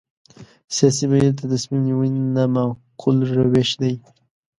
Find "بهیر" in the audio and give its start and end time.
1.11-1.31